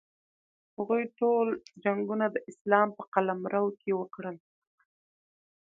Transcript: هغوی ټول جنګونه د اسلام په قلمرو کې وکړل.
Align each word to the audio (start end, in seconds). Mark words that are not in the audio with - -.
هغوی 0.77 1.03
ټول 1.19 1.47
جنګونه 1.83 2.25
د 2.31 2.37
اسلام 2.49 2.87
په 2.97 3.03
قلمرو 3.13 3.65
کې 3.81 3.91
وکړل. 3.99 4.37